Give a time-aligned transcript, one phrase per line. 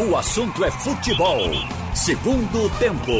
[0.00, 1.40] O assunto é futebol.
[1.92, 3.10] Segundo tempo.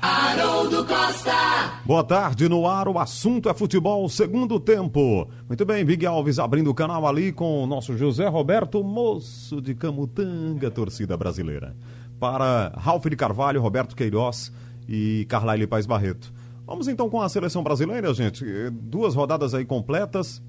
[0.00, 1.80] Haroldo Costa.
[1.84, 5.28] Boa tarde, no ar o assunto é futebol, segundo tempo.
[5.48, 9.74] Muito bem, Big Alves abrindo o canal ali com o nosso José Roberto, moço de
[9.74, 11.74] Camutanga, torcida brasileira.
[12.20, 14.52] Para Ralf de Carvalho, Roberto Queiroz
[14.88, 16.32] e Carlyle Paz Barreto.
[16.64, 18.44] Vamos então com a seleção brasileira, gente.
[18.70, 20.40] Duas rodadas aí completas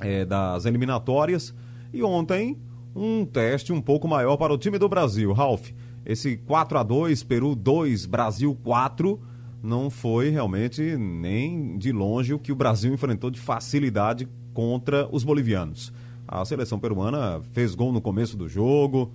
[0.00, 1.54] é, das eliminatórias.
[1.92, 2.58] E ontem,
[2.94, 5.32] um teste um pouco maior para o time do Brasil.
[5.32, 5.70] Ralf,
[6.06, 9.20] esse 4 a 2 Peru 2, Brasil 4,
[9.62, 15.24] não foi realmente nem de longe o que o Brasil enfrentou de facilidade contra os
[15.24, 15.92] bolivianos.
[16.28, 19.12] A seleção peruana fez gol no começo do jogo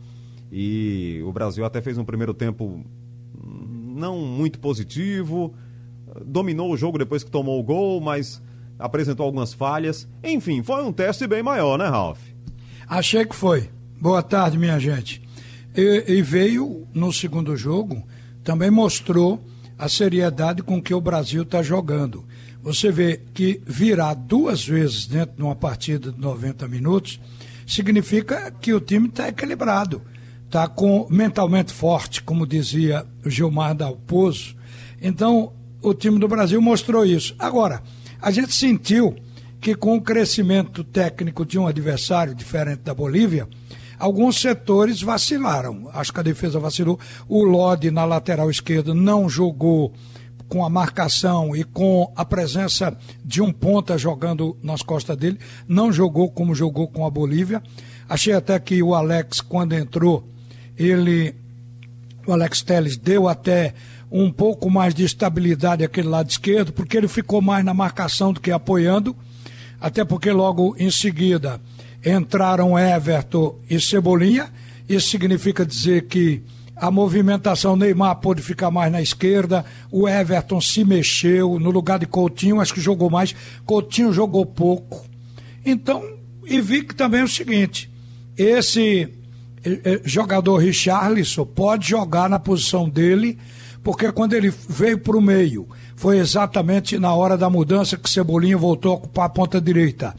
[0.52, 2.84] e o Brasil até fez um primeiro tempo
[3.44, 5.54] não muito positivo,
[6.26, 8.42] dominou o jogo depois que tomou o gol, mas
[8.78, 10.08] apresentou algumas falhas.
[10.24, 12.29] Enfim, foi um teste bem maior, né, Ralf?
[12.90, 13.70] Achei que foi.
[14.02, 15.22] Boa tarde, minha gente.
[15.78, 18.04] E, e, veio no segundo jogo,
[18.44, 19.40] também mostrou
[19.78, 22.26] a seriedade com que o Brasil está jogando.
[22.64, 27.20] Você vê que virar duas vezes dentro de uma partida de 90 minutos
[27.68, 30.02] significa que o time está equilibrado,
[30.48, 34.56] está com mentalmente forte, como dizia Gilmar Dalpozo.
[35.00, 37.36] Então, o time do Brasil mostrou isso.
[37.38, 37.84] Agora,
[38.20, 39.16] a gente sentiu
[39.60, 43.48] que com o crescimento técnico de um adversário diferente da Bolívia,
[43.98, 45.90] alguns setores vacilaram.
[45.94, 47.00] Acho que a defesa vacilou.
[47.28, 49.94] O Lodi na lateral esquerda não jogou
[50.50, 55.94] com a marcação e com a presença de um ponta jogando nas costas dele, não
[55.94, 57.62] jogou como jogou com a Bolívia.
[58.10, 60.28] Achei até que o Alex, quando entrou,
[60.76, 61.36] ele,
[62.26, 63.76] o Alex Teles, deu até
[64.12, 68.40] um pouco mais de estabilidade aquele lado esquerdo, porque ele ficou mais na marcação do
[68.40, 69.16] que apoiando,
[69.80, 71.60] até porque logo em seguida
[72.06, 74.50] entraram Everton e Cebolinha.
[74.88, 76.44] Isso significa dizer que
[76.76, 82.06] a movimentação Neymar pôde ficar mais na esquerda, o Everton se mexeu no lugar de
[82.06, 83.36] Coutinho, acho que jogou mais,
[83.66, 85.06] Coutinho jogou pouco.
[85.66, 86.02] Então,
[86.46, 87.92] e vi que também é o seguinte,
[88.38, 89.10] esse
[89.64, 93.38] eh, eh, jogador Richarlison pode jogar na posição dele,
[93.84, 98.58] porque quando ele veio para o meio, foi exatamente na hora da mudança que Cebolinha
[98.58, 100.16] voltou a ocupar a ponta direita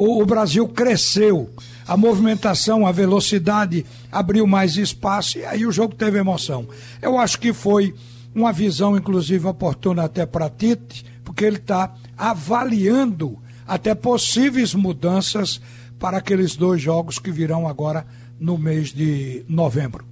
[0.00, 1.50] o, o Brasil cresceu,
[1.86, 6.66] a movimentação, a velocidade abriu mais espaço e aí o jogo teve emoção.
[7.02, 7.94] Eu acho que foi
[8.34, 15.60] uma visão, inclusive, oportuna até para Tite, porque ele está avaliando até possíveis mudanças
[15.98, 18.06] para aqueles dois jogos que virão agora
[18.38, 20.09] no mês de novembro.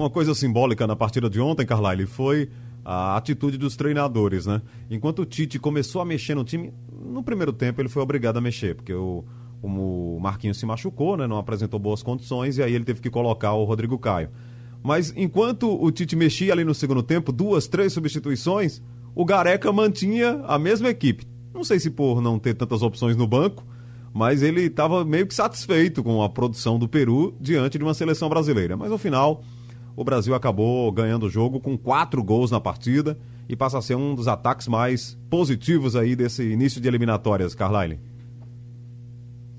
[0.00, 2.48] Uma coisa simbólica na partida de ontem, Carlyle, foi
[2.82, 4.62] a atitude dos treinadores, né?
[4.90, 8.40] Enquanto o Tite começou a mexer no time, no primeiro tempo ele foi obrigado a
[8.40, 9.22] mexer, porque o,
[9.62, 11.26] o Marquinhos se machucou, né?
[11.26, 14.30] Não apresentou boas condições e aí ele teve que colocar o Rodrigo Caio.
[14.82, 18.80] Mas enquanto o Tite mexia ali no segundo tempo, duas, três substituições,
[19.14, 21.28] o Gareca mantinha a mesma equipe.
[21.52, 23.66] Não sei se por não ter tantas opções no banco,
[24.14, 28.30] mas ele estava meio que satisfeito com a produção do Peru diante de uma seleção
[28.30, 28.78] brasileira.
[28.78, 29.44] Mas no final,
[29.96, 33.18] o Brasil acabou ganhando o jogo com quatro gols na partida
[33.48, 37.98] e passa a ser um dos ataques mais positivos aí desse início de eliminatórias, Carlyle.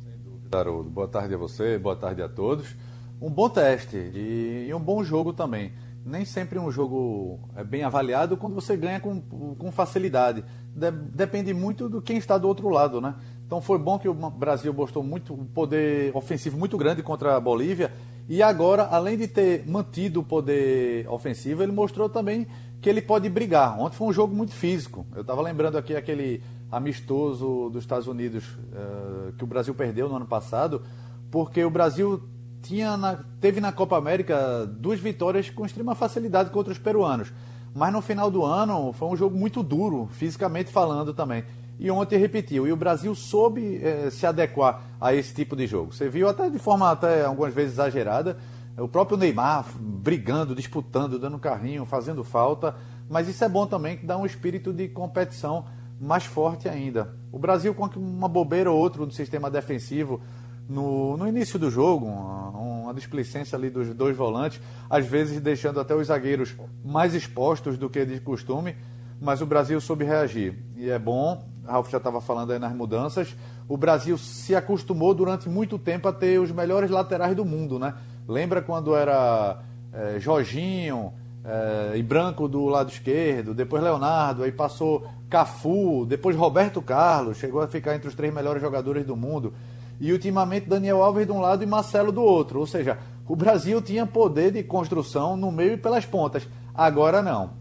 [0.03, 0.89] Sem dúvida, Haroldo.
[0.89, 2.75] Boa tarde a você, boa tarde a todos.
[3.21, 5.73] Um bom teste e, e um bom jogo também.
[6.03, 10.43] Nem sempre um jogo é bem avaliado quando você ganha com, com facilidade.
[10.75, 13.13] De, depende muito do quem está do outro lado, né?
[13.45, 17.39] Então foi bom que o Brasil mostrou muito um poder ofensivo muito grande contra a
[17.39, 17.91] Bolívia
[18.29, 22.47] e agora, além de ter mantido o poder ofensivo, ele mostrou também
[22.81, 23.79] que ele pode brigar.
[23.79, 25.05] Ontem foi um jogo muito físico.
[25.15, 30.15] Eu estava lembrando aqui aquele amistoso dos Estados Unidos uh, que o Brasil perdeu no
[30.15, 30.81] ano passado,
[31.29, 32.23] porque o Brasil
[32.61, 37.33] tinha na, teve na Copa América duas vitórias com extrema facilidade contra os peruanos.
[37.73, 41.43] Mas no final do ano foi um jogo muito duro, fisicamente falando também
[41.81, 42.67] e ontem repetiu.
[42.67, 45.91] E o Brasil soube eh, se adequar a esse tipo de jogo.
[45.91, 48.37] Você viu até de forma até algumas vezes exagerada,
[48.77, 52.75] o próprio Neymar brigando, disputando, dando carrinho, fazendo falta,
[53.09, 55.65] mas isso é bom também que dá um espírito de competição
[55.99, 57.15] mais forte ainda.
[57.31, 60.21] O Brasil com uma bobeira ou outra no sistema defensivo
[60.69, 65.79] no, no início do jogo, uma, uma displicência ali dos dois volantes, às vezes deixando
[65.79, 66.55] até os zagueiros
[66.85, 68.75] mais expostos do que de costume,
[69.21, 70.55] mas o Brasil soube reagir.
[70.75, 73.35] E é bom Ralf já estava falando aí nas mudanças,
[73.67, 77.93] o Brasil se acostumou durante muito tempo a ter os melhores laterais do mundo, né?
[78.27, 79.59] Lembra quando era
[79.93, 81.13] é, Jorginho
[81.45, 87.61] é, e Branco do lado esquerdo, depois Leonardo, aí passou Cafu, depois Roberto Carlos, chegou
[87.61, 89.53] a ficar entre os três melhores jogadores do mundo.
[89.99, 92.59] E ultimamente Daniel Alves de um lado e Marcelo do outro.
[92.59, 92.97] Ou seja,
[93.27, 96.47] o Brasil tinha poder de construção no meio e pelas pontas.
[96.73, 97.60] Agora não.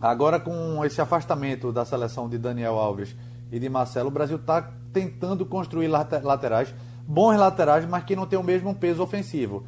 [0.00, 3.16] Agora, com esse afastamento da seleção de Daniel Alves
[3.50, 6.74] e de Marcelo, o Brasil está tentando construir laterais,
[7.06, 9.64] bons laterais, mas que não tem o mesmo peso ofensivo.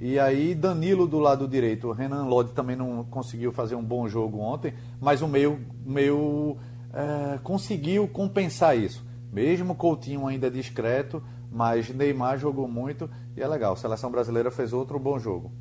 [0.00, 4.38] E aí, Danilo do lado direito, Renan Lodi também não conseguiu fazer um bom jogo
[4.38, 6.56] ontem, mas o meio, meio
[6.92, 9.04] é, conseguiu compensar isso.
[9.32, 13.72] Mesmo Coutinho ainda discreto, mas Neymar jogou muito e é legal.
[13.72, 15.52] A seleção brasileira fez outro bom jogo.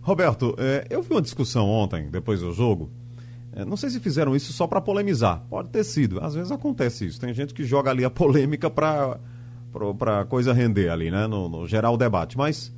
[0.00, 2.90] Roberto, é, eu vi uma discussão ontem, depois do jogo.
[3.54, 5.44] É, não sei se fizeram isso só para polemizar.
[5.50, 6.22] Pode ter sido.
[6.24, 7.20] Às vezes acontece isso.
[7.20, 9.18] Tem gente que joga ali a polêmica para
[9.98, 11.26] para coisa render ali, né?
[11.26, 12.36] No, no geral debate.
[12.36, 12.70] Mas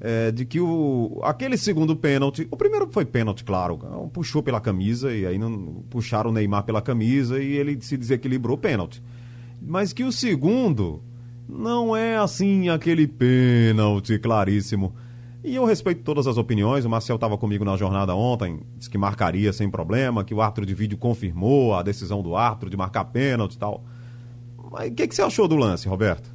[0.00, 3.78] é, de que o, aquele segundo pênalti, o primeiro foi pênalti, claro,
[4.12, 8.56] puxou pela camisa e aí não puxaram o Neymar pela camisa e ele se desequilibrou
[8.56, 9.02] pênalti.
[9.60, 11.02] Mas que o segundo
[11.48, 14.94] não é assim aquele pênalti claríssimo.
[15.48, 16.84] E eu respeito todas as opiniões.
[16.84, 20.66] O Marcel estava comigo na jornada ontem, disse que marcaria sem problema, que o árbitro
[20.66, 23.82] de vídeo confirmou a decisão do árbitro de marcar pênalti e tal.
[24.70, 26.28] Mas o que, que você achou do lance, Roberto?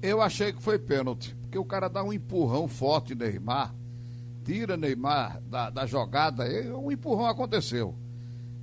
[0.00, 3.74] Eu achei que foi pênalti, porque o cara dá um empurrão forte Neymar,
[4.42, 7.94] tira Neymar da, da jogada, e um empurrão aconteceu.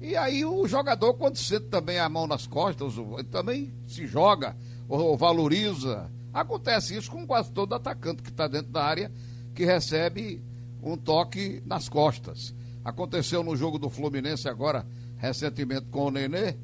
[0.01, 2.95] E aí o jogador, quando sente também a mão nas costas,
[3.29, 4.57] também se joga
[4.89, 6.09] ou valoriza.
[6.33, 9.11] Acontece isso com quase todo atacante que está dentro da área
[9.57, 10.39] que recebe
[10.83, 12.53] um toque nas costas.
[12.85, 14.85] Aconteceu no jogo do Fluminense agora,
[15.17, 16.55] recentemente com o Nenê,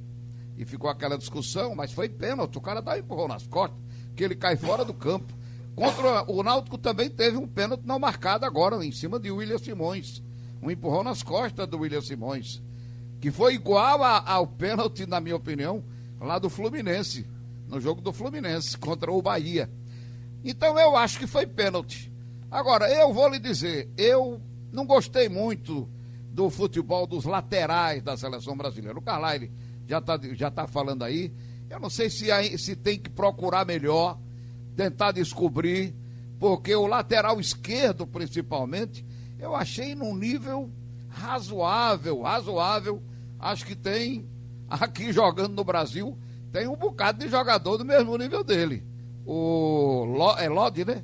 [0.55, 3.81] e ficou aquela discussão, mas foi pênalti, o cara dá um empurrão nas costas
[4.15, 5.33] que ele cai fora do campo.
[5.75, 10.21] Contra o Náutico também teve um pênalti não marcado agora, em cima de William Simões.
[10.61, 12.61] Um empurrão nas costas do William Simões.
[13.19, 15.83] Que foi igual a, ao pênalti, na minha opinião,
[16.21, 17.25] lá do Fluminense.
[17.67, 19.67] No jogo do Fluminense contra o Bahia.
[20.43, 22.12] Então eu acho que foi pênalti.
[22.53, 24.39] Agora, eu vou lhe dizer, eu
[24.71, 25.89] não gostei muito
[26.29, 28.95] do futebol dos laterais da seleção brasileira.
[28.95, 29.51] O Carlyle
[29.87, 31.33] já está já tá falando aí.
[31.67, 32.27] Eu não sei se,
[32.59, 34.19] se tem que procurar melhor,
[34.75, 35.95] tentar descobrir,
[36.39, 39.03] porque o lateral esquerdo, principalmente,
[39.39, 40.69] eu achei num nível
[41.09, 43.01] razoável, razoável.
[43.39, 44.29] Acho que tem,
[44.69, 46.15] aqui jogando no Brasil,
[46.51, 48.85] tem um bocado de jogador do mesmo nível dele.
[49.25, 50.05] O
[50.37, 51.03] é Lodi, né?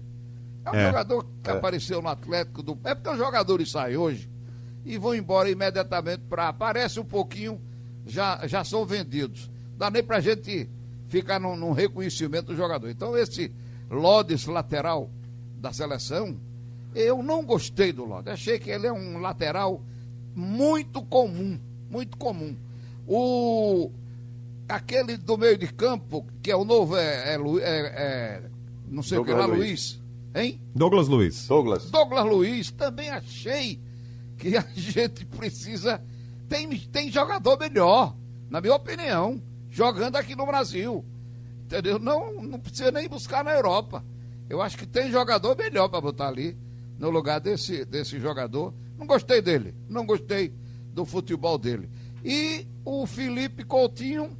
[0.74, 0.86] É um é.
[0.88, 1.54] jogador que é.
[1.54, 2.77] apareceu no Atlético do.
[2.83, 4.30] É porque os jogadores saem hoje
[4.86, 6.50] e vão embora imediatamente para.
[6.50, 7.62] Aparece um pouquinho,
[8.06, 9.50] já, já são vendidos
[9.80, 10.69] dá nem pra gente
[11.07, 12.89] ficar num, num reconhecimento do jogador.
[12.89, 13.50] Então, esse
[13.89, 15.10] Lodes lateral
[15.56, 16.38] da seleção,
[16.94, 18.31] eu não gostei do Lodes.
[18.31, 19.81] Achei que ele é um lateral
[20.36, 21.57] muito comum,
[21.89, 22.56] muito comum.
[23.07, 23.89] O
[24.68, 28.42] aquele do meio de campo, que é o novo, é, é, é, é
[28.88, 29.60] não sei Douglas o que lá, Luiz.
[29.60, 29.99] Luiz.
[30.36, 30.62] Hein?
[30.76, 31.48] Douglas Luiz.
[31.48, 31.90] Douglas.
[31.90, 33.81] Douglas Luiz, também achei
[34.38, 36.02] que a gente precisa.
[36.48, 38.16] Tem, tem jogador melhor,
[38.50, 41.06] na minha opinião jogando aqui no Brasil.
[41.64, 42.00] Entendeu?
[42.00, 44.04] Não, não precisa nem buscar na Europa.
[44.50, 46.58] Eu acho que tem jogador melhor para botar ali
[46.98, 48.74] no lugar desse, desse jogador.
[48.98, 50.54] Não gostei dele, não gostei
[50.92, 51.90] do futebol dele.
[52.26, 54.36] E o Felipe Coutinho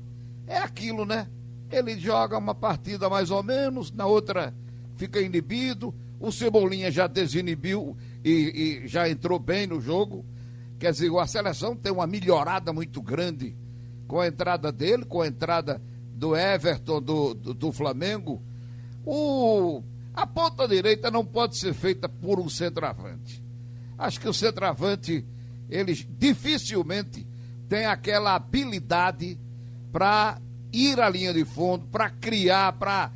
[0.47, 1.30] é aquilo, né?
[1.71, 4.53] Ele joga uma partida mais ou menos, na outra
[5.00, 5.96] fica inibido.
[6.19, 10.25] O Cebolinha já desinibiu e, e já entrou bem no jogo.
[10.77, 13.56] Quer dizer, a seleção tem uma melhorada muito grande
[14.06, 15.82] com a entrada dele, com a entrada
[16.13, 18.41] do Everton do, do, do Flamengo,
[19.06, 19.82] o,
[20.13, 23.41] a ponta direita não pode ser feita por um centroavante.
[23.98, 25.25] Acho que o centroavante,
[25.70, 27.25] eles dificilmente
[27.70, 29.39] tem aquela habilidade
[29.91, 30.41] para
[30.74, 33.12] ir à linha de fundo, para criar, para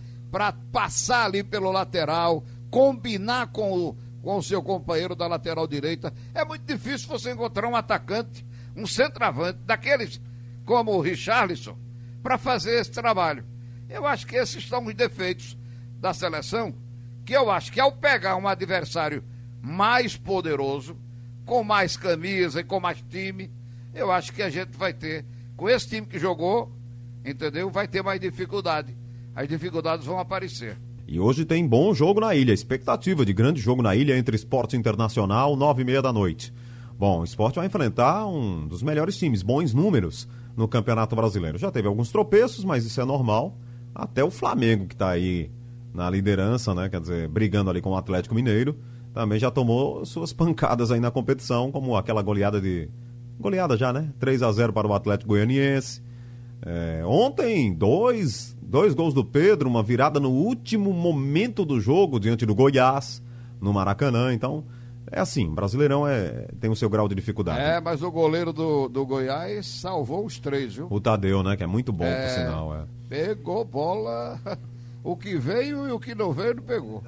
[0.71, 6.13] passar ali pelo lateral, combinar com o, com o seu companheiro da lateral direita.
[6.33, 10.19] É muito difícil você encontrar um atacante, um centroavante, daqueles
[10.65, 11.77] como o Richarlison,
[12.21, 13.45] para fazer esse trabalho.
[13.89, 15.57] Eu acho que esses são os defeitos
[15.99, 16.73] da seleção,
[17.25, 19.23] que eu acho que ao pegar um adversário
[19.61, 20.97] mais poderoso,
[21.45, 23.51] com mais camisa e com mais time,
[23.93, 25.25] eu acho que a gente vai ter,
[25.55, 26.71] com esse time que jogou,
[27.23, 27.69] entendeu?
[27.69, 28.97] Vai ter mais dificuldade.
[29.35, 30.77] As dificuldades vão aparecer.
[31.07, 32.53] E hoje tem bom jogo na ilha.
[32.53, 36.53] Expectativa de grande jogo na ilha entre Esporte Internacional, nove e meia da noite.
[36.97, 41.57] Bom, o esporte vai enfrentar um dos melhores times, bons números no Campeonato Brasileiro.
[41.57, 43.57] Já teve alguns tropeços, mas isso é normal.
[43.93, 45.51] Até o Flamengo, que está aí
[45.93, 46.87] na liderança, né?
[46.87, 48.77] Quer dizer, brigando ali com o Atlético Mineiro,
[49.13, 52.89] também já tomou suas pancadas aí na competição, como aquela goleada de.
[53.39, 54.11] Goleada já, né?
[54.19, 56.01] 3 a 0 para o Atlético Goianiense.
[56.61, 62.43] É, ontem, dois, dois gols do Pedro, uma virada no último momento do jogo diante
[62.43, 63.21] do Goiás.
[63.61, 64.63] no Maracanã, então
[65.11, 67.59] é assim, Brasileirão é, tem o seu grau de dificuldade.
[67.61, 70.87] É, mas o goleiro do, do Goiás salvou os três, viu?
[70.89, 72.23] O Tadeu, né, que é muito bom, É.
[72.23, 72.75] por sinal.
[72.75, 72.83] É.
[73.07, 74.39] Pegou bola,
[75.03, 77.03] o que veio e o que não veio não pegou.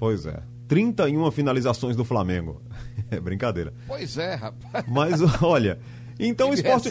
[0.00, 0.42] Pois é.
[0.66, 2.60] 31 finalizações do Flamengo.
[3.10, 3.74] É brincadeira.
[3.86, 4.86] Pois é, rapaz.
[4.88, 5.78] Mas olha,
[6.18, 6.90] então o esporte,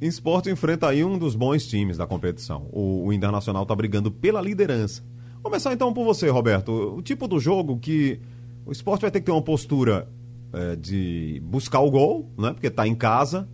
[0.00, 2.68] esporte enfrenta aí um dos bons times da competição.
[2.72, 5.02] O, o Internacional tá brigando pela liderança.
[5.42, 6.72] Começar então por você, Roberto.
[6.96, 8.20] O tipo do jogo que
[8.64, 10.08] o esporte vai ter que ter uma postura
[10.52, 12.52] é, de buscar o gol, né?
[12.52, 13.48] Porque tá em casa.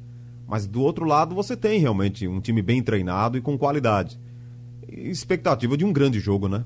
[0.46, 4.20] Mas do outro lado você tem realmente um time bem treinado e com qualidade.
[4.88, 6.64] E Expectativa de um grande jogo, né?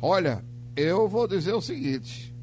[0.00, 0.44] Olha,
[0.76, 2.33] eu vou dizer o seguinte.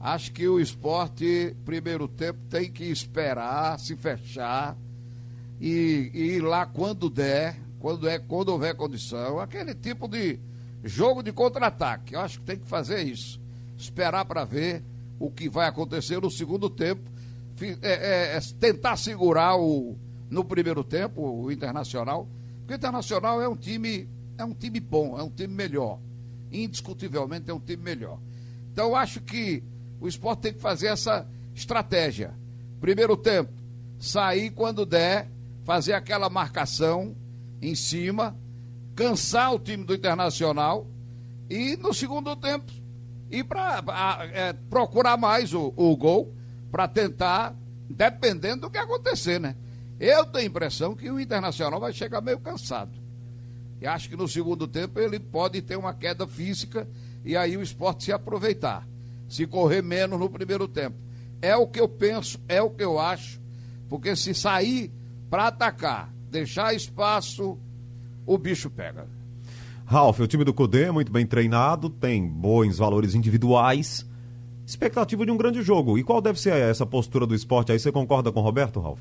[0.00, 4.76] Acho que o esporte, primeiro tempo, tem que esperar, se fechar
[5.60, 9.40] e, ir lá quando der, quando, é, quando houver condição.
[9.40, 10.38] Aquele tipo de
[10.84, 12.14] jogo de contra-ataque.
[12.14, 13.40] Eu acho que tem que fazer isso.
[13.76, 14.84] Esperar para ver
[15.18, 17.02] o que vai acontecer no segundo tempo.
[17.60, 19.96] É- é- é tentar segurar o,
[20.30, 22.28] no primeiro tempo o Internacional.
[22.60, 25.98] Porque o Internacional é um time, é um time bom, é um time melhor
[26.52, 28.18] indiscutivelmente é um time melhor.
[28.72, 29.62] Então eu acho que
[30.00, 32.34] o esporte tem que fazer essa estratégia.
[32.80, 33.52] Primeiro tempo,
[33.98, 35.28] sair quando der,
[35.64, 37.16] fazer aquela marcação
[37.60, 38.36] em cima,
[38.94, 40.86] cansar o time do Internacional
[41.50, 42.72] e no segundo tempo
[43.30, 43.82] ir para
[44.70, 46.32] procurar mais o, o gol
[46.70, 47.54] para tentar,
[47.88, 49.56] dependendo do que acontecer, né?
[49.98, 52.92] Eu tenho a impressão que o Internacional vai chegar meio cansado.
[53.80, 56.88] E acho que no segundo tempo ele pode ter uma queda física
[57.24, 58.86] e aí o esporte se aproveitar.
[59.28, 60.96] Se correr menos no primeiro tempo.
[61.40, 63.40] É o que eu penso, é o que eu acho,
[63.88, 64.90] porque se sair
[65.30, 67.56] para atacar, deixar espaço,
[68.26, 69.06] o bicho pega.
[69.84, 74.04] Ralf, o time do Cudê é muito bem treinado, tem bons valores individuais.
[74.66, 75.96] Expectativa de um grande jogo.
[75.96, 77.78] E qual deve ser essa postura do esporte aí?
[77.78, 79.00] Você concorda com o Roberto, Ralf?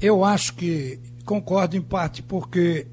[0.00, 2.86] Eu acho que concordo em parte, porque,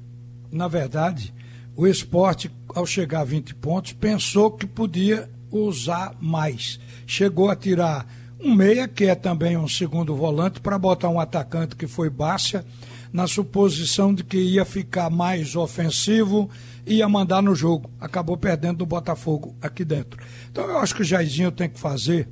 [0.50, 1.32] na verdade,
[1.74, 5.30] o esporte, ao chegar a 20 pontos, pensou que podia
[5.64, 6.78] usar mais.
[7.06, 8.06] Chegou a tirar
[8.40, 12.64] um meia, que é também um segundo volante, para botar um atacante que foi Bárcia,
[13.12, 16.50] na suposição de que ia ficar mais ofensivo,
[16.86, 17.90] ia mandar no jogo.
[17.98, 20.22] Acabou perdendo do Botafogo aqui dentro.
[20.50, 22.28] Então eu acho que o Jairzinho tem que fazer,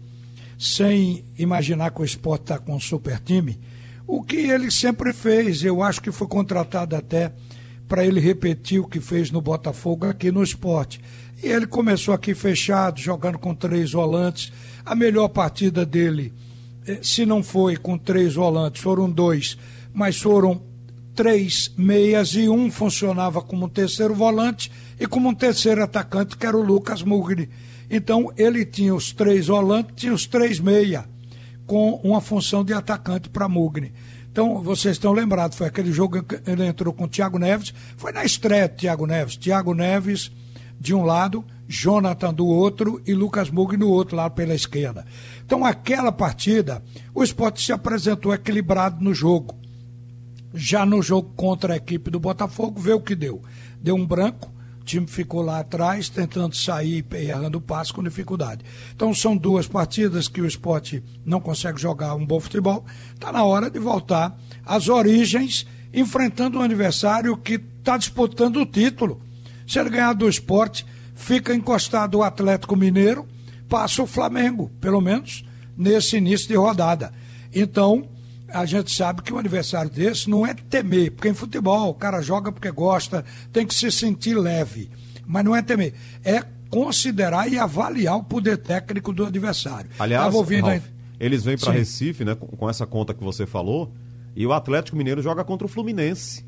[0.58, 3.58] sem imaginar que o esporte está com um super time,
[4.06, 5.64] o que ele sempre fez.
[5.64, 7.32] Eu acho que foi contratado até
[7.88, 11.00] para ele repetir o que fez no Botafogo aqui no esporte.
[11.42, 14.52] E ele começou aqui fechado, jogando com três volantes.
[14.84, 16.32] A melhor partida dele,
[16.86, 19.58] eh, se não foi com três volantes, foram dois,
[19.92, 20.62] mas foram
[21.14, 26.56] três meias e um funcionava como terceiro volante e como um terceiro atacante, que era
[26.56, 27.48] o Lucas Mugri.
[27.90, 31.04] Então ele tinha os três volantes, tinha os três meia,
[31.66, 33.92] com uma função de atacante para Mugni.
[34.34, 38.10] Então, vocês estão lembrados, foi aquele jogo que ele entrou com o Thiago Neves, foi
[38.10, 39.36] na estreia do Thiago Neves.
[39.36, 40.32] Thiago Neves
[40.76, 45.06] de um lado, Jonathan do outro e Lucas Mugni do outro lado pela esquerda.
[45.46, 46.82] Então, aquela partida,
[47.14, 49.56] o esporte se apresentou equilibrado no jogo.
[50.52, 53.40] Já no jogo contra a equipe do Botafogo, vê o que deu.
[53.80, 54.52] Deu um branco,
[54.84, 58.62] o time ficou lá atrás, tentando sair e errando o passe com dificuldade.
[58.94, 62.84] Então são duas partidas que o esporte não consegue jogar um bom futebol.
[63.14, 69.22] Está na hora de voltar às origens, enfrentando um adversário que está disputando o título.
[69.66, 73.26] Se ele ganhar do esporte, fica encostado o Atlético Mineiro,
[73.66, 77.10] passa o Flamengo, pelo menos nesse início de rodada.
[77.54, 78.06] Então,
[78.54, 82.22] a gente sabe que um adversário desse não é temer, porque em futebol o cara
[82.22, 84.88] joga porque gosta, tem que se sentir leve.
[85.26, 89.90] Mas não é temer, é considerar e avaliar o poder técnico do adversário.
[89.98, 91.72] Aliás, Tava ouvindo Ralf, aí- eles vêm para.
[91.72, 93.92] Recife, né, com, essa conta que você falou,
[94.36, 96.44] e o Atlético Mineiro joga contra o Fluminense.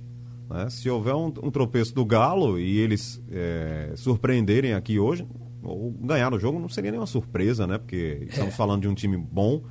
[0.50, 0.68] né?
[0.70, 5.26] Se houver um, um tropeço do Galo e eles é, surpreenderem aqui hoje,
[5.62, 7.78] ou ganhar o jogo, não seria nenhuma surpresa, né?
[7.78, 8.56] Porque estamos É.
[8.56, 9.62] falando de um time bom,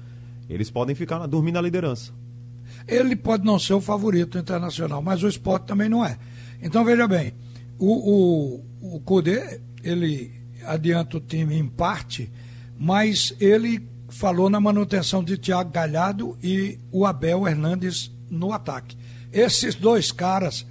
[0.50, 2.12] eles podem ficar dormir na liderança.
[2.88, 6.18] Ele pode não ser o favorito internacional, mas o esporte também não é.
[6.62, 7.34] Então, veja bem,
[7.78, 10.32] o, o, o Cudê, ele
[10.66, 12.32] adianta o time em parte,
[12.78, 18.98] mas ele falou na manutenção de Thiago Galhardo e o Abel Hernandes no ataque.
[19.32, 20.66] Esses dois caras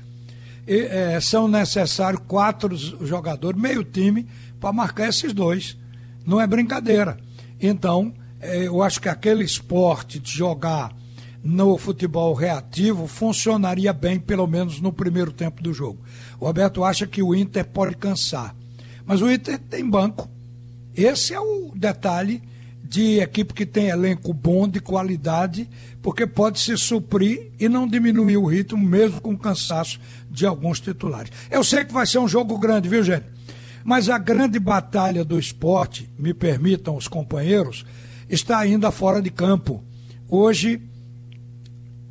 [0.66, 4.26] e, eh, são necessários quatro jogadores, meio time,
[4.59, 5.76] para marcar esses dois.
[6.26, 7.18] Não é brincadeira.
[7.61, 10.94] Então, eh, eu acho que aquele esporte de jogar
[11.44, 16.02] no futebol reativo funcionaria bem, pelo menos no primeiro tempo do jogo.
[16.40, 18.56] O Roberto acha que o Inter pode cansar.
[19.04, 20.26] Mas o Inter tem banco.
[20.96, 22.42] Esse é o detalhe
[22.82, 25.68] de equipe que tem elenco bom, de qualidade,
[26.00, 30.80] porque pode se suprir e não diminuir o ritmo, mesmo com o cansaço de alguns
[30.80, 31.30] titulares.
[31.50, 33.26] Eu sei que vai ser um jogo grande, viu, gente?
[33.84, 37.84] Mas a grande batalha do esporte, me permitam os companheiros,
[38.30, 39.84] está ainda fora de campo.
[40.26, 40.80] Hoje,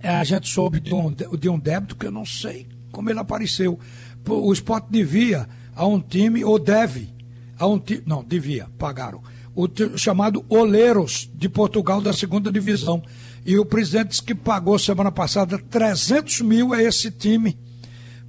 [0.09, 3.77] a gente soube de um, de um débito que eu não sei como ele apareceu.
[4.25, 7.09] O esporte devia a um time, ou deve,
[7.57, 9.21] a um time, não, devia, pagaram
[9.55, 9.67] o
[9.97, 13.03] chamado Oleiros de Portugal da segunda divisão.
[13.45, 17.57] E o presidente disse que pagou semana passada 300 mil a esse time.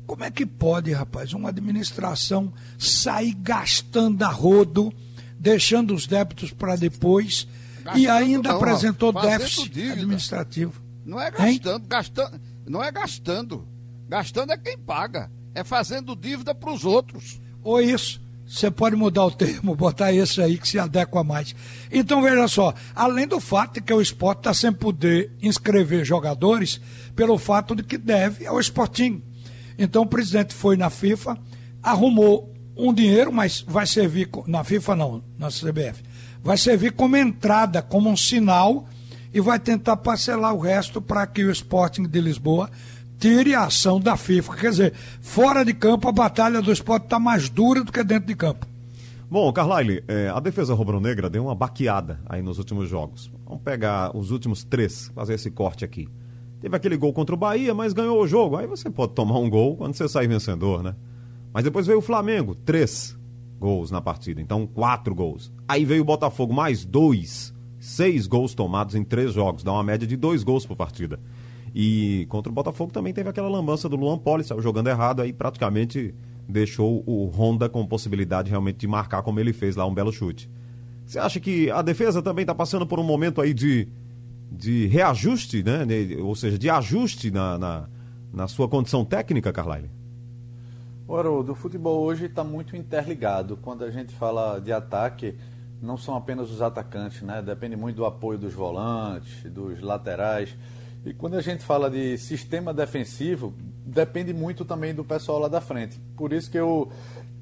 [0.06, 4.92] Como é que pode, rapaz, uma administração sair gastando a rodo,
[5.38, 7.46] deixando os débitos para depois
[7.82, 9.94] gastando e ainda não, apresentou déficit dívida.
[9.94, 10.83] administrativo?
[11.04, 13.68] Não é gastando, gastando, não é gastando.
[14.08, 15.30] Gastando é quem paga.
[15.54, 17.40] É fazendo dívida para os outros.
[17.62, 18.22] Ou isso.
[18.46, 21.54] Você pode mudar o termo, botar esse aí que se adequa mais.
[21.90, 26.80] Então veja só, além do fato de que o esporte está sem poder inscrever jogadores,
[27.16, 29.22] pelo fato de que deve ao Esportinho.
[29.78, 31.38] Então o presidente foi na FIFA,
[31.82, 36.02] arrumou um dinheiro, mas vai servir, na FIFA não, na CBF,
[36.42, 38.86] vai servir como entrada, como um sinal,
[39.34, 42.70] e vai tentar parcelar o resto para que o Sporting de Lisboa
[43.18, 44.54] tire a ação da FIFA.
[44.54, 48.28] Quer dizer, fora de campo a batalha do esporte está mais dura do que dentro
[48.28, 48.64] de campo.
[49.28, 53.28] Bom, Carlyle, é, a defesa rubro-negra deu uma baqueada aí nos últimos jogos.
[53.44, 56.08] Vamos pegar os últimos três, fazer esse corte aqui.
[56.60, 58.56] Teve aquele gol contra o Bahia, mas ganhou o jogo.
[58.56, 60.94] Aí você pode tomar um gol quando você sair vencedor, né?
[61.52, 63.18] Mas depois veio o Flamengo, três
[63.58, 65.52] gols na partida, então quatro gols.
[65.66, 67.53] Aí veio o Botafogo, mais dois.
[67.84, 71.20] Seis gols tomados em três jogos, dá uma média de dois gols por partida.
[71.74, 75.34] E contra o Botafogo também teve aquela lambança do Luan Poli, saiu jogando errado, aí
[75.34, 76.14] praticamente
[76.48, 80.50] deixou o Honda com possibilidade realmente de marcar como ele fez lá, um belo chute.
[81.04, 83.86] Você acha que a defesa também está passando por um momento aí de,
[84.50, 85.86] de reajuste, né?
[86.22, 87.88] ou seja, de ajuste na, na,
[88.32, 89.90] na sua condição técnica, Carlyle?
[91.06, 93.58] Ora, o futebol hoje está muito interligado.
[93.58, 95.36] Quando a gente fala de ataque,
[95.84, 97.42] não são apenas os atacantes, né?
[97.42, 100.56] Depende muito do apoio dos volantes, dos laterais.
[101.04, 103.52] E quando a gente fala de sistema defensivo,
[103.84, 106.00] depende muito também do pessoal lá da frente.
[106.16, 106.90] Por isso que eu,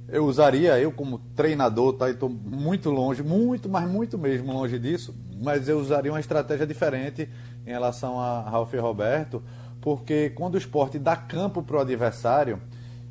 [0.08, 2.10] eu usaria, eu como treinador, tá?
[2.10, 7.28] Estou muito longe, muito, mas muito mesmo longe disso, mas eu usaria uma estratégia diferente
[7.64, 9.40] em relação a Ralf e Roberto,
[9.80, 12.60] porque quando o esporte dá campo para o adversário,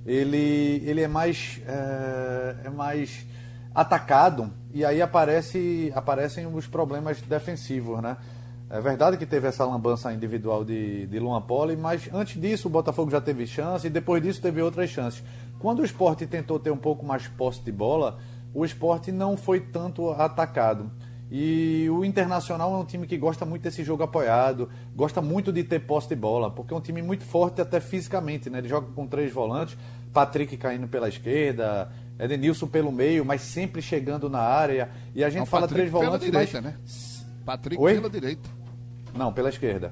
[0.05, 3.25] ele, ele é mais é, é mais
[3.73, 8.17] atacado e aí aparece, aparecem os problemas defensivos, né?
[8.69, 12.71] É verdade que teve essa lambança individual de, de Luan Poli, mas antes disso o
[12.71, 15.21] Botafogo já teve chance e depois disso teve outras chances.
[15.59, 18.17] Quando o esporte tentou ter um pouco mais posse de bola,
[18.53, 20.89] o esporte não foi tanto atacado.
[21.29, 25.63] E o Internacional é um time que gosta muito desse jogo apoiado, gosta muito de
[25.63, 28.57] ter posse de bola, porque é um time muito forte até fisicamente, né?
[28.57, 29.77] Ele joga com três volantes,
[30.13, 31.89] Patrick caindo pela esquerda,
[32.21, 34.89] Edenilson pelo meio, mas sempre chegando na área.
[35.15, 36.63] E a gente não, fala Patrick três volantes, direita, mas...
[36.63, 36.77] né?
[37.45, 37.95] Patrick Oi?
[37.95, 38.49] pela direita.
[39.13, 39.91] Não, pela esquerda.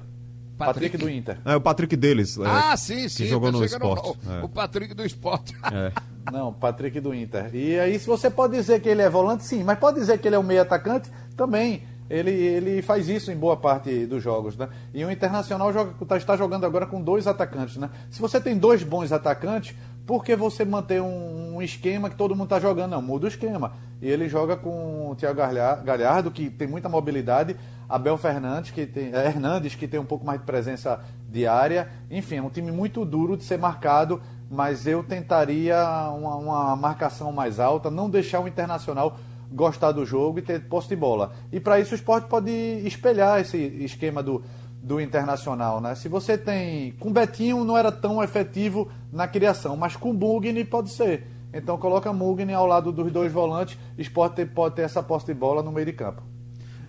[0.56, 1.38] Patrick, Patrick do Inter.
[1.44, 2.38] É o Patrick deles.
[2.38, 3.24] É, ah, sim, sim.
[3.24, 4.10] Que jogou no esporte.
[4.10, 4.44] O, é.
[4.44, 5.54] o, Patrick do esporte.
[5.72, 5.92] É.
[6.30, 7.54] Não, Patrick do Inter.
[7.54, 10.28] E aí, se você pode dizer que ele é volante, sim, mas pode dizer que
[10.28, 11.82] ele é um meio atacante também.
[12.10, 14.68] Ele, ele faz isso em boa parte dos jogos, né?
[14.92, 17.88] E o Internacional joga, tá, está jogando agora com dois atacantes, né?
[18.10, 22.34] Se você tem dois bons atacantes, por que você manter um, um esquema que todo
[22.34, 22.92] mundo está jogando?
[22.92, 23.72] Não, muda o esquema.
[24.00, 25.40] E ele joga com o Thiago
[25.84, 27.56] Galhardo, que tem muita mobilidade,
[27.88, 31.88] Abel Fernandes, que tem, é, Hernandes, que tem um pouco mais de presença diária.
[32.10, 35.76] Enfim, é um time muito duro de ser marcado, mas eu tentaria
[36.16, 39.18] uma, uma marcação mais alta, não deixar o Internacional
[39.52, 41.32] gostar do jogo e ter posse de bola.
[41.52, 44.42] E para isso o esporte pode espelhar esse esquema do,
[44.82, 45.94] do Internacional, né?
[45.94, 46.92] Se você tem.
[46.92, 51.26] Com Betinho não era tão efetivo na criação, mas com Mugni pode ser.
[51.52, 55.62] Então coloca Mugni ao lado dos dois volantes, esporte pode ter essa posse de bola
[55.62, 56.22] no meio de campo.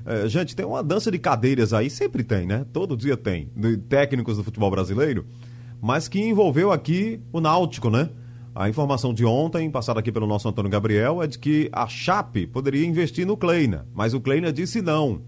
[0.05, 2.65] É, gente, tem uma dança de cadeiras aí, sempre tem, né?
[2.71, 5.25] Todo dia tem, de técnicos do futebol brasileiro,
[5.79, 8.09] mas que envolveu aqui o Náutico, né?
[8.53, 12.45] A informação de ontem, passada aqui pelo nosso Antônio Gabriel, é de que a Chape
[12.47, 15.21] poderia investir no Kleina, mas o Kleina disse não,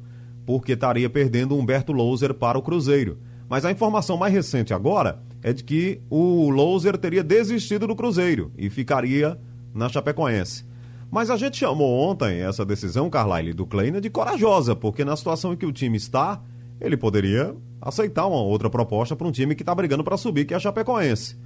[0.46, 3.18] porque estaria perdendo Humberto Louser para o Cruzeiro.
[3.50, 8.52] Mas a informação mais recente agora é de que o Louser teria desistido do Cruzeiro
[8.58, 9.38] e ficaria
[9.74, 10.66] na Chapecoense.
[11.12, 15.54] Mas a gente chamou ontem essa decisão, Carlyle, do Kleina de corajosa, porque na situação
[15.54, 16.42] em que o time está,
[16.82, 20.54] ele poderia aceitar uma outra proposta para um time que está brigando para subir, que
[20.54, 21.38] é a Chapecoense.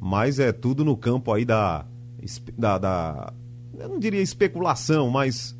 [0.00, 1.86] Mas é tudo no campo aí da,
[2.58, 3.32] da, da.
[3.78, 5.56] Eu não diria especulação, mas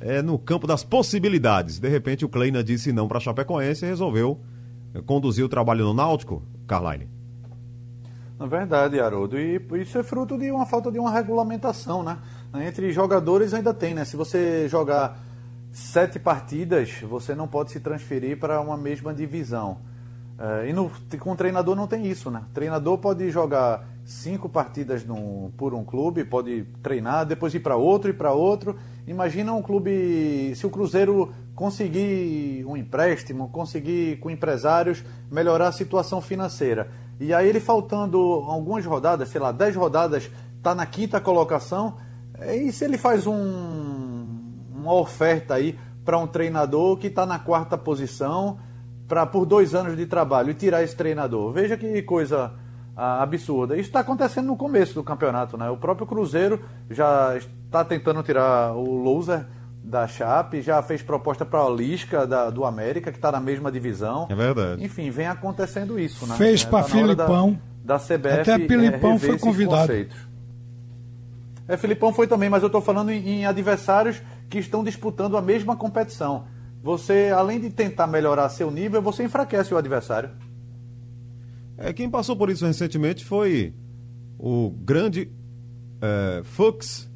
[0.00, 1.78] é no campo das possibilidades.
[1.78, 4.40] De repente o Kleina disse não para a Chapecoense e resolveu
[4.94, 7.08] eh, conduzir o trabalho no Náutico, Carline.
[8.38, 12.16] Na verdade, Haroldo, e isso é fruto de uma falta de uma regulamentação, né?
[12.66, 14.04] Entre jogadores ainda tem, né?
[14.06, 15.20] Se você jogar
[15.70, 19.78] sete partidas, você não pode se transferir para uma mesma divisão.
[20.38, 22.42] É, e no, com o treinador não tem isso, né?
[22.50, 25.06] O treinador pode jogar cinco partidas
[25.56, 28.76] por um clube, pode treinar, depois ir para outro e para outro.
[29.06, 36.20] Imagina um clube, se o Cruzeiro conseguir um empréstimo, conseguir com empresários melhorar a situação
[36.20, 36.90] financeira.
[37.20, 41.96] E aí ele faltando algumas rodadas, sei lá, dez rodadas, está na quinta colocação.
[42.40, 44.26] E se ele faz um,
[44.74, 48.58] uma oferta aí para um treinador que está na quarta posição
[49.06, 51.52] para por dois anos de trabalho e tirar esse treinador.
[51.52, 52.52] Veja que coisa
[52.96, 53.76] absurda.
[53.76, 55.70] Isso está acontecendo no começo do campeonato, né?
[55.70, 59.46] O próprio Cruzeiro já está tentando tirar o loser
[59.82, 63.72] da Chape, já fez proposta para a Lisca da, do América, que está na mesma
[63.72, 64.26] divisão.
[64.28, 64.84] É verdade.
[64.84, 66.36] Enfim, vem acontecendo isso, né?
[66.36, 67.58] Fez é, para tá Filipão.
[67.82, 68.40] Da, da CBF.
[68.40, 69.92] Até Filipão é, foi convidado.
[71.66, 75.42] É, Filipão foi também, mas eu estou falando em, em adversários que estão disputando a
[75.42, 76.44] mesma competição
[76.82, 80.30] você, além de tentar melhorar seu nível, você enfraquece o adversário.
[81.80, 83.72] É, quem passou por isso recentemente foi
[84.38, 85.32] o grande
[86.02, 87.10] é, Fux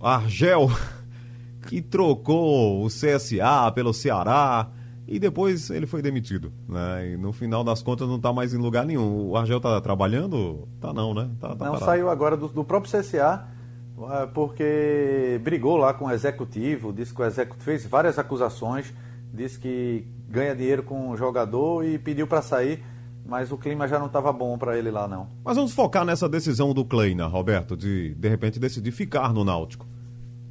[0.00, 0.70] Argel,
[1.68, 4.70] que trocou o CSA pelo Ceará
[5.08, 6.52] e depois ele foi demitido.
[6.68, 7.10] Né?
[7.10, 9.30] E no final das contas não está mais em lugar nenhum.
[9.30, 10.68] O Argel está trabalhando?
[10.80, 11.28] Tá não, né?
[11.40, 11.84] Tá, tá não, parado.
[11.84, 13.44] saiu agora do, do próprio CSA
[14.10, 18.94] é, porque brigou lá com o executivo, disse que o executivo fez várias acusações,
[19.32, 22.82] disse que ganha dinheiro com o jogador e pediu para sair,
[23.24, 25.28] mas o clima já não estava bom para ele lá não.
[25.44, 29.86] Mas vamos focar nessa decisão do Kleina, Roberto, de de repente decidir ficar no Náutico.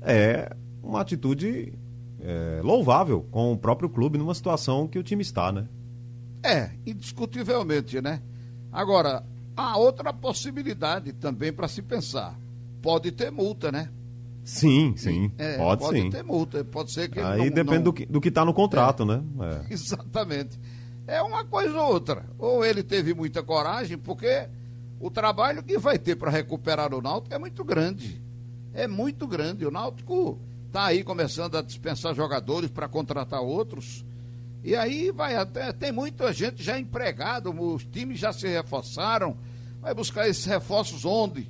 [0.02, 1.74] É uma atitude
[2.20, 5.68] é, louvável com o próprio clube numa situação que o time está, né?
[6.44, 8.22] É, indiscutivelmente, né?
[8.72, 9.24] Agora,
[9.56, 12.36] há outra possibilidade também para se pensar
[12.82, 13.90] pode ter multa, né?
[14.44, 15.32] Sim, sim.
[15.38, 16.10] É, pode, pode sim.
[16.10, 16.64] ter multa.
[16.64, 17.20] Pode ser que.
[17.20, 17.84] Aí não, depende não...
[17.84, 19.06] do que do está no contrato, é.
[19.06, 19.24] né?
[19.70, 19.74] É.
[19.74, 20.60] Exatamente.
[21.12, 22.26] É uma coisa ou outra.
[22.38, 24.48] Ou ele teve muita coragem, porque
[25.00, 28.22] o trabalho que vai ter para recuperar o Náutico é muito grande.
[28.74, 29.66] É muito grande.
[29.66, 34.06] O Náutico está aí começando a dispensar jogadores para contratar outros.
[34.64, 35.74] E aí vai até.
[35.74, 39.36] Tem muita gente já empregada, os times já se reforçaram.
[39.82, 41.50] Vai buscar esses reforços onde?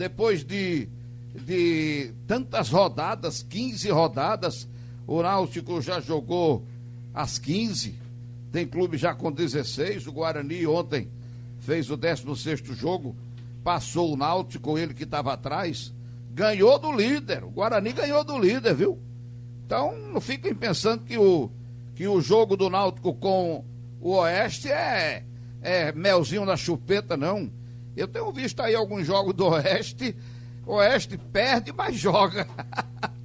[0.00, 0.88] depois de,
[1.34, 4.66] de tantas rodadas, 15 rodadas,
[5.06, 6.64] o Náutico já jogou
[7.12, 7.99] as 15,
[8.50, 11.10] tem clube já com 16, o Guarani ontem
[11.60, 13.16] fez o 16 jogo,
[13.62, 15.92] passou o Náutico, ele que estava atrás,
[16.32, 18.98] ganhou do líder, o Guarani ganhou do líder, viu?
[19.66, 21.50] Então não fiquem pensando que o,
[21.94, 23.64] que o jogo do Náutico com
[24.00, 25.24] o Oeste é,
[25.60, 27.50] é melzinho na chupeta, não.
[27.96, 30.16] Eu tenho visto aí alguns jogos do Oeste.
[30.66, 32.46] O Oeste perde, mas joga.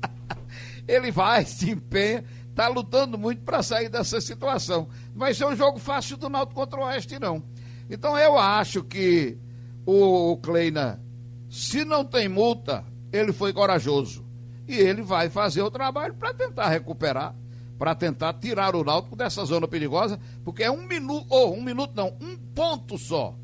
[0.87, 2.23] Ele vai, se empenha,
[2.55, 4.87] está lutando muito para sair dessa situação.
[5.13, 7.43] Vai ser um jogo fácil do Náutico contra o Oeste, não.
[7.89, 9.37] Então eu acho que
[9.85, 11.03] o Kleina,
[11.49, 14.25] se não tem multa, ele foi corajoso.
[14.65, 17.35] E ele vai fazer o trabalho para tentar recuperar,
[17.77, 21.61] para tentar tirar o Náutico dessa zona perigosa, porque é um minuto, ou oh, um
[21.61, 23.35] minuto não, um ponto só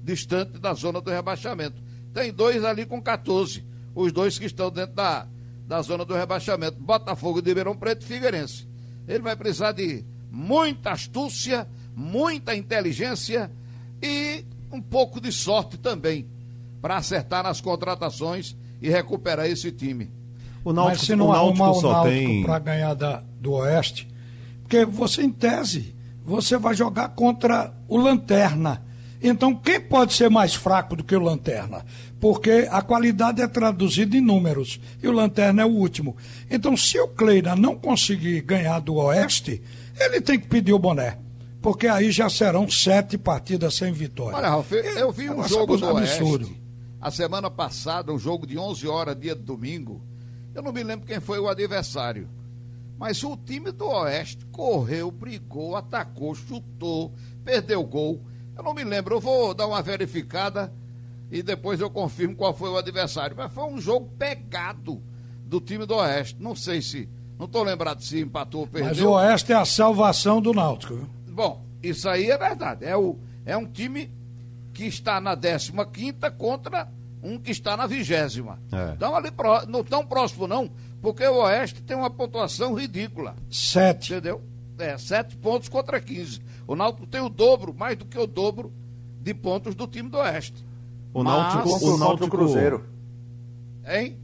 [0.00, 1.82] distante da zona do rebaixamento.
[2.14, 3.64] Tem dois ali com 14,
[3.96, 5.26] os dois que estão dentro da,
[5.70, 8.66] da zona do rebaixamento, Botafogo de Ribeirão Preto e Figueirense.
[9.06, 13.48] Ele vai precisar de muita astúcia, muita inteligência
[14.02, 16.26] e um pouco de sorte também
[16.82, 20.10] para acertar nas contratações e recuperar esse time.
[20.64, 22.42] O Náutico, Mas se não o Náutico arrumar o Náutico tem...
[22.42, 24.08] para ganhar da, do Oeste,
[24.62, 28.82] porque você em tese, você vai jogar contra o Lanterna
[29.22, 31.84] então, quem pode ser mais fraco do que o Lanterna?
[32.18, 36.16] Porque a qualidade é traduzida em números e o Lanterna é o último.
[36.50, 39.62] Então, se o Kleina não conseguir ganhar do Oeste,
[39.98, 41.18] ele tem que pedir o boné.
[41.60, 44.38] Porque aí já serão sete partidas sem vitória.
[44.38, 46.46] Olha, Ralf, eu vi um jogo do absurdo.
[46.46, 46.62] Oeste.
[46.98, 50.02] A semana passada, um jogo de 11 horas, dia de domingo.
[50.54, 52.28] Eu não me lembro quem foi o adversário.
[52.98, 58.22] Mas o time do Oeste correu, brigou, atacou, chutou, perdeu gol
[58.60, 60.70] eu não me lembro, eu vou dar uma verificada
[61.30, 63.34] e depois eu confirmo qual foi o adversário.
[63.34, 65.02] Mas foi um jogo pegado
[65.46, 66.36] do time do Oeste.
[66.38, 67.08] Não sei se.
[67.38, 68.90] Não estou lembrado se empatou ou perdeu.
[68.90, 70.94] Mas o Oeste é a salvação do Náutico.
[70.94, 71.08] Viu?
[71.28, 72.84] Bom, isso aí é verdade.
[72.84, 74.12] É, o, é um time
[74.74, 76.86] que está na 15 contra
[77.22, 78.58] um que está na vigésima.
[78.70, 78.92] É.
[78.94, 79.30] Então ali
[79.68, 80.70] não tão próximo não,
[81.00, 83.34] Porque o Oeste tem uma pontuação ridícula.
[83.50, 84.12] Sete.
[84.12, 84.42] Entendeu?
[84.80, 86.40] É, sete pontos contra 15.
[86.66, 88.72] O Náutico tem o dobro, mais do que o dobro
[89.20, 90.64] de pontos do time do Oeste.
[91.12, 92.84] O Mas- Náutico, Contra, o contra Náutico o Cruzeiro.
[93.86, 94.16] Hein?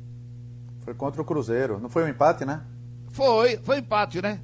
[0.81, 1.79] Foi contra o Cruzeiro.
[1.81, 2.63] Não foi um empate, né?
[3.11, 4.41] Foi, foi empate, né?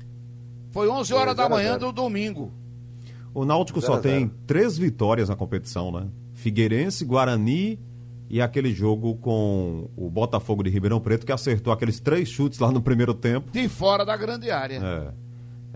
[0.71, 1.87] Foi 11 horas Foi da zero manhã zero.
[1.87, 2.51] do domingo.
[3.35, 6.07] O Náutico Zero só tem três vitórias na competição, né?
[6.35, 7.79] Figueirense, Guarani
[8.29, 12.71] e aquele jogo com o Botafogo de Ribeirão Preto que acertou aqueles três chutes lá
[12.73, 13.51] no primeiro tempo.
[13.51, 14.77] De fora da grande área.
[14.83, 15.13] É,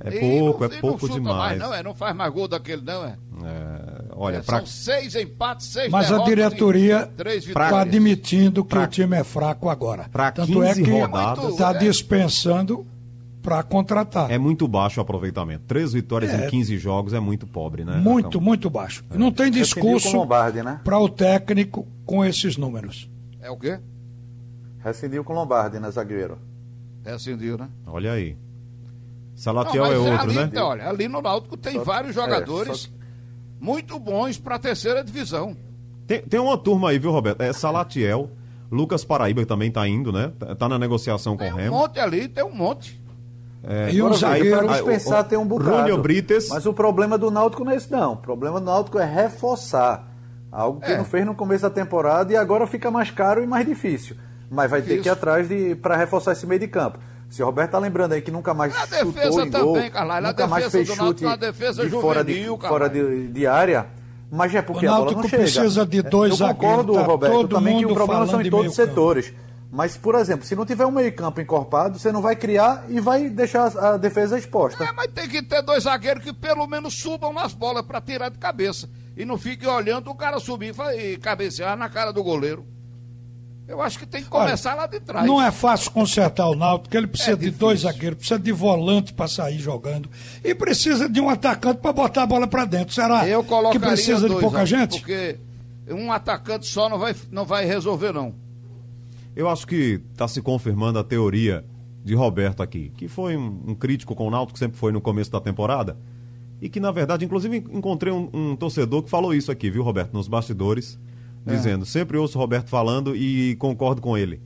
[0.04, 1.36] é E pouco, não- é pouco demais.
[1.36, 3.16] Mais, não, é, não faz mais gol daquele, não, é.
[3.44, 8.84] É, olha, É, pra, São seis empates, seis Mas a diretoria está admitindo que Pra-
[8.84, 10.06] o time é fraco agora.
[10.10, 11.78] pra Tanto é 15 que rodadas- está É.
[11.78, 12.86] dispensando
[13.42, 14.30] para contratar.
[14.30, 15.64] é muito baixo o aproveitamento.
[15.66, 16.46] Três vitórias É.
[16.46, 17.96] em 15 jogos é muito pobre, né?
[17.96, 19.04] muito, muito baixo.
[19.14, 20.80] Não tem discurso o Lombardi, né?
[20.82, 23.08] para o técnico com esses números.
[23.40, 23.78] É o quê?
[24.82, 26.38] Rescindiu com o Lombardi, né, zagueiro?
[27.04, 27.68] Rescindiu, né?
[27.86, 28.36] Olha aí.
[29.36, 30.42] Não, Salatiel mas é outro, ali, né?
[30.50, 32.88] então, olha, ali no Náutico tem Só- vários é, jogadores só-
[33.60, 35.54] muito bons para a terceira divisão.
[36.06, 37.40] Tem, tem uma turma aí, viu, Roberto?
[37.42, 38.30] É Salatiel,
[38.70, 40.32] Lucas Paraíba que também tá indo, né?
[40.38, 41.70] Tá- Tá na negociação com Tem o um Remo.
[41.78, 43.00] monte ali, tem um monte.
[43.62, 45.98] É, E um Agora, zagueiro- dispensar o- tem um bocado.
[45.98, 46.48] Brites.
[46.48, 48.12] Mas o problema do Náutico não é esse, não.
[48.12, 50.08] O problema do Náutico é reforçar.
[50.52, 50.96] Algo que É.
[50.96, 54.16] não fez no começo da temporada e agora fica mais caro e mais difícil.
[54.48, 55.02] Mas vai ter Isso.
[55.02, 56.98] que ir atrás de para reforçar esse meio de campo.
[57.28, 59.90] Se o Roberto tá lembrando aí que nunca mais A chutou defesa em gol, também,
[60.22, 62.88] nunca mais defesa fez do Náutico chute é uma defesa de fora de, juvenil, fora
[62.88, 63.86] de, de área,
[64.30, 65.42] mas é porque O a bola não chega.
[65.42, 68.30] precisa de dois Eu concordo, zagueiros, tá Roberto, todo também que mundo o problema são
[68.32, 68.88] falando em todos os campo.
[68.88, 69.32] setores.
[69.70, 73.00] Mas, por exemplo, se não tiver um meio campo encorpado, você não vai criar e
[73.00, 74.82] vai deixar a defesa exposta.
[74.84, 78.30] É, mas tem que ter dois zagueiros que pelo menos subam nas bolas para tirar
[78.30, 78.88] de cabeça.
[79.16, 82.64] E não fique olhando o cara subir e cabecear na cara do goleiro.
[83.68, 85.26] Eu acho que tem que começar lá de trás.
[85.26, 88.52] Não é fácil consertar o Náutico, porque ele precisa É de dois zagueiros, precisa de
[88.52, 90.08] volante para sair jogando
[90.44, 92.94] e precisa de um atacante para botar a bola para dentro.
[92.94, 93.24] Será
[93.72, 95.00] que precisa de dois, pouca ó, gente?
[95.00, 95.38] Porque
[95.88, 98.34] um atacante só não vai, não vai resolver, não.
[99.34, 101.64] Eu acho que está se confirmando a teoria
[102.04, 105.00] de Roberto aqui, que foi um, um crítico com o Náutico, que sempre foi no
[105.00, 105.98] começo da temporada,
[106.62, 110.12] e que, na verdade, inclusive encontrei um, um torcedor que falou isso aqui, viu, Roberto,
[110.12, 110.98] nos bastidores.
[111.46, 114.40] Dizendo, sempre ouço o Roberto falando e concordo com ele.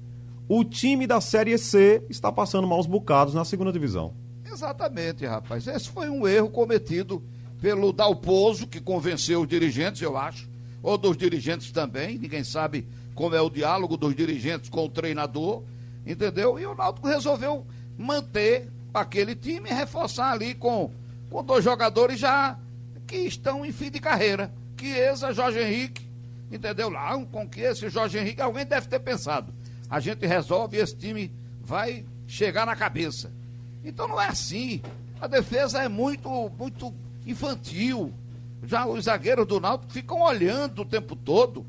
[0.49, 4.13] O time da Série C está passando maus bocados na segunda divisão.
[4.45, 5.67] Exatamente, rapaz.
[5.67, 7.23] Esse foi um erro cometido
[7.61, 10.49] pelo Dalpozo, que convenceu os dirigentes, eu acho,
[10.83, 12.19] ou dos dirigentes também.
[12.19, 15.63] Ninguém sabe como é o diálogo dos dirigentes com o treinador,
[16.07, 16.59] entendeu?
[16.59, 17.65] E o Náutico resolveu
[17.97, 20.91] manter aquele time e reforçar ali com,
[21.31, 22.59] com dois jogadores já
[23.07, 24.53] que estão em fim de carreira.
[24.79, 26.10] Chiesa, Jorge Henrique,
[26.51, 26.91] entendeu?
[26.91, 29.53] Lá, com que esse Jorge Henrique, alguém deve ter pensado.
[29.89, 33.33] A gente resolve e esse time vai chegar na cabeça.
[33.85, 34.83] Então não é assim.
[35.21, 36.95] A defesa é muito, muito
[37.27, 38.13] infantil.
[38.65, 41.65] Já os zagueiros do Náutico ficam olhando o tempo todo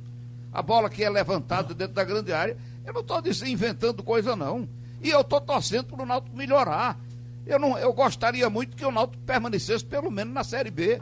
[0.52, 2.58] a bola que é levantada dentro da grande área.
[2.86, 4.68] Eu não estou inventando coisa, não.
[5.02, 7.00] E eu estou torcendo para o Náutico melhorar.
[7.46, 11.02] Eu, não, eu gostaria muito que o Náutico permanecesse pelo menos na Série B.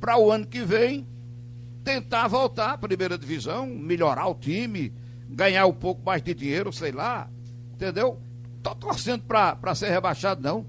[0.00, 1.06] Para o ano que vem,
[1.84, 4.92] tentar voltar à primeira divisão, melhorar o time,
[5.28, 7.28] ganhar um pouco mais de dinheiro, sei lá.
[7.72, 8.18] Entendeu?
[8.62, 10.66] Tô torcendo para ser rebaixado, não.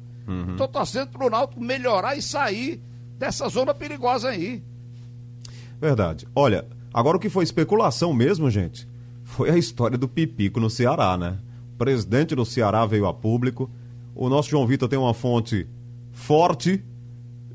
[0.55, 2.81] Tô torcendo para o Náutico melhorar e sair
[3.19, 4.63] dessa zona perigosa aí.
[5.79, 6.25] Verdade.
[6.33, 8.87] Olha, agora o que foi especulação mesmo, gente,
[9.23, 11.37] foi a história do Pipico no Ceará, né?
[11.73, 13.69] O presidente do Ceará veio a público.
[14.15, 15.67] O nosso João Vitor tem uma fonte
[16.13, 16.81] forte,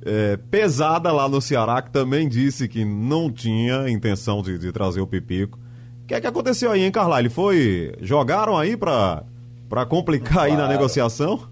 [0.07, 5.01] é, pesada lá no Ceará, que também disse que não tinha intenção de, de trazer
[5.01, 5.59] o Pipico.
[6.03, 7.19] O que é que aconteceu aí, hein, Carla?
[7.19, 7.93] Ele foi.
[8.01, 9.25] Jogaram aí pra,
[9.69, 10.73] pra complicar aí na Claro.
[10.73, 11.49] negociação?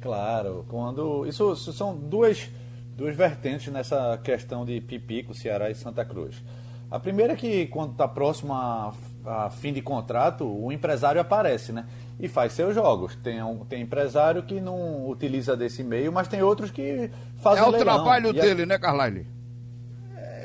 [0.00, 1.26] Claro, quando.
[1.26, 2.48] Isso, isso são duas,
[2.96, 6.42] duas vertentes nessa questão de Pipico, Ceará e Santa Cruz.
[6.90, 8.92] A primeira é que quando está próximo a,
[9.24, 11.86] a fim de contrato, o empresário aparece, né?
[12.20, 13.16] E faz seus jogos.
[13.16, 17.66] Tem, um, tem empresário que não utiliza desse meio, mas tem outros que fazem é
[17.66, 17.94] o leilão.
[17.96, 19.26] trabalho E dele, né, Carlyle?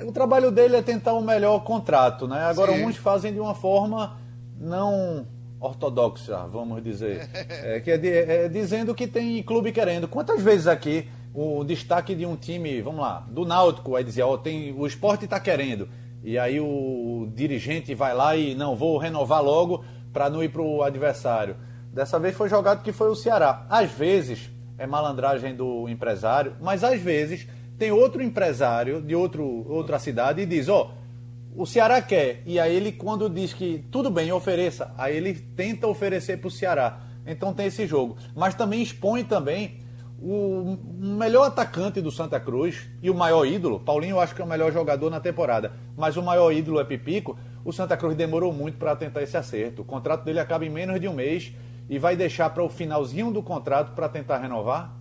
[0.07, 2.41] o trabalho dele é tentar um melhor contrato, né?
[2.43, 2.85] Agora, Sim.
[2.85, 4.17] uns fazem de uma forma
[4.57, 5.27] não
[5.59, 7.27] ortodoxa, vamos dizer.
[7.49, 10.07] É, que é, de- é dizendo que tem clube querendo.
[10.07, 14.37] Quantas vezes aqui o destaque de um time, vamos lá, do Náutico, aí dizia, ó,
[14.37, 15.87] tem, o esporte está querendo.
[16.23, 20.61] E aí o dirigente vai lá e, não, vou renovar logo para não ir para
[20.61, 21.55] o adversário.
[21.93, 23.65] Dessa vez foi jogado que foi o Ceará.
[23.69, 29.99] Às vezes é malandragem do empresário, mas às vezes tem outro empresário de outro, outra
[29.99, 30.91] cidade e diz, ó,
[31.55, 32.41] o Ceará quer.
[32.45, 36.51] E aí ele, quando diz que tudo bem, ofereça, aí ele tenta oferecer para o
[36.51, 36.99] Ceará.
[37.25, 38.17] Então tem esse jogo.
[38.35, 39.79] Mas também expõe também
[40.21, 43.79] o melhor atacante do Santa Cruz e o maior ídolo.
[43.79, 46.83] Paulinho eu acho que é o melhor jogador na temporada, mas o maior ídolo é
[46.83, 47.37] Pipico.
[47.63, 49.81] O Santa Cruz demorou muito para tentar esse acerto.
[49.81, 51.53] O contrato dele acaba em menos de um mês
[51.89, 54.95] e vai deixar para o finalzinho do contrato para tentar renovar?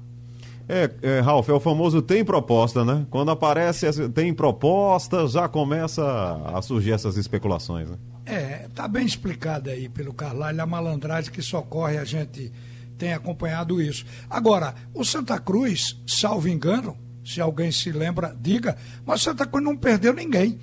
[0.69, 3.07] É, é, Ralf, é o famoso tem proposta, né?
[3.11, 6.05] Quando aparece tem proposta, já começa
[6.45, 7.97] a surgir essas especulações, né?
[8.27, 12.53] É, tá bem explicado aí pelo Carlalho a malandragem que socorre, a gente
[12.99, 14.05] tem acompanhado isso.
[14.29, 19.65] Agora, o Santa Cruz, salvo engano, se alguém se lembra, diga, mas o Santa Cruz
[19.65, 20.59] não perdeu ninguém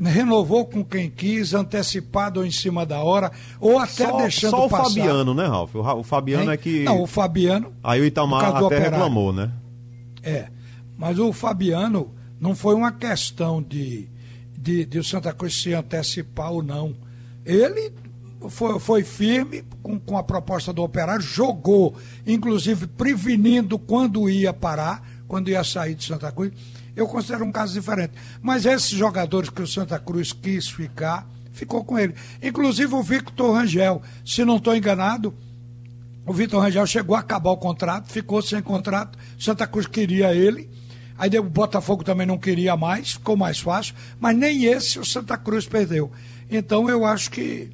[0.00, 3.30] renovou com quem quis, antecipado ou em cima da hora,
[3.60, 4.84] ou até só, deixando só o passar.
[4.84, 5.74] Fabiano, né, Ralf?
[5.74, 6.50] O Fabiano hein?
[6.50, 6.82] é que.
[6.82, 7.72] Não, o Fabiano.
[7.82, 9.50] Aí o Itamar até reclamou, né?
[10.22, 10.48] É.
[10.96, 14.08] Mas o Fabiano não foi uma questão de,
[14.56, 16.94] de, de o Santa Cruz se antecipar ou não.
[17.44, 17.92] Ele
[18.48, 21.94] foi, foi firme com, com a proposta do operário, jogou,
[22.26, 26.52] inclusive prevenindo quando ia parar, quando ia sair de Santa Cruz
[26.94, 28.12] eu considero um caso diferente.
[28.40, 32.14] Mas esses jogadores que o Santa Cruz quis ficar, ficou com ele.
[32.42, 35.34] Inclusive o Victor Rangel, se não estou enganado,
[36.26, 40.70] o Victor Rangel chegou a acabar o contrato, ficou sem contrato, Santa Cruz queria ele,
[41.18, 45.36] aí o Botafogo também não queria mais, ficou mais fácil, mas nem esse o Santa
[45.36, 46.12] Cruz perdeu.
[46.50, 47.70] Então eu acho que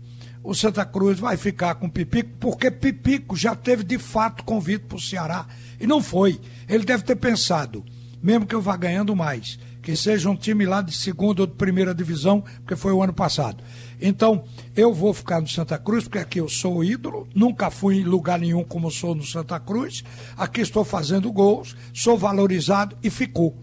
[0.49, 4.97] o Santa Cruz vai ficar com Pipico, porque Pipico já teve de fato convite para
[4.97, 5.47] o Ceará
[5.79, 6.41] e não foi.
[6.67, 7.85] Ele deve ter pensado
[8.23, 9.59] mesmo que eu vá ganhando mais.
[9.83, 13.13] Que seja um time lá de segunda ou de primeira divisão, porque foi o ano
[13.13, 13.63] passado.
[14.01, 18.05] Então, eu vou ficar no Santa Cruz, porque aqui eu sou ídolo, nunca fui em
[18.05, 20.03] lugar nenhum como sou no Santa Cruz.
[20.35, 23.55] Aqui estou fazendo gols, sou valorizado e ficou.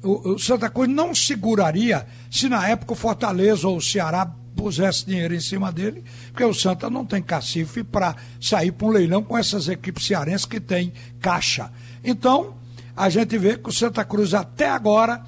[0.00, 5.06] O, o Santa Cruz não seguraria se na época o Fortaleza ou o Ceará pusesse
[5.06, 9.22] dinheiro em cima dele, porque o Santa não tem cacife para sair para um leilão
[9.22, 11.70] com essas equipes cearenses que têm caixa.
[12.04, 12.54] Então,
[12.96, 15.22] a gente vê que o Santa Cruz até agora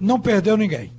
[0.00, 0.92] não perdeu ninguém.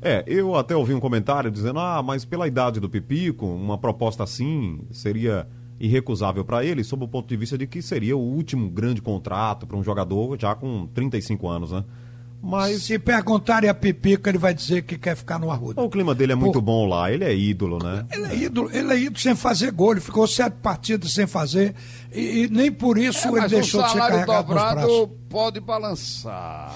[0.00, 4.22] É, eu até ouvi um comentário dizendo: ah, mas pela idade do Pipico, uma proposta
[4.22, 5.46] assim seria
[5.78, 9.66] irrecusável para ele, sob o ponto de vista de que seria o último grande contrato
[9.66, 11.84] para um jogador já com 35 anos, né?
[12.46, 12.84] Mas...
[12.84, 15.82] Se perguntarem a Pipica, ele vai dizer que quer ficar no Arruda.
[15.82, 16.62] O clima dele é muito Por...
[16.62, 18.06] bom lá, ele é ídolo, né?
[18.12, 21.74] Ele é ídolo, ele é ídolo sem fazer gol, ele ficou sete partidas sem fazer
[22.12, 25.08] e, e nem por isso é, ele deixou de ser carregado dobrado nos braços.
[25.28, 26.72] pode balançar.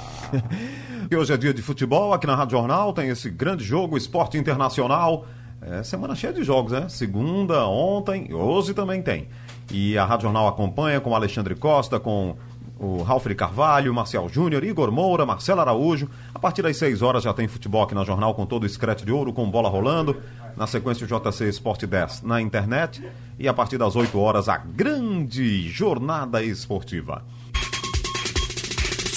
[1.09, 4.37] e hoje é dia de futebol, aqui na Rádio Jornal tem esse grande jogo, Esporte
[4.37, 5.25] Internacional.
[5.63, 6.89] É semana cheia de jogos, né?
[6.89, 9.29] Segunda, ontem, hoje também tem.
[9.71, 12.35] E a Rádio Jornal acompanha com Alexandre Costa, com
[12.81, 16.09] o Ralf de Carvalho, Marcial Júnior, Igor Moura, Marcelo Araújo.
[16.35, 19.05] A partir das 6 horas já tem futebol aqui na Jornal com todo o escrete
[19.05, 20.17] de ouro, com bola rolando.
[20.57, 23.07] Na sequência, o JC Esporte 10 na internet.
[23.39, 27.23] E a partir das 8 horas, a grande jornada esportiva.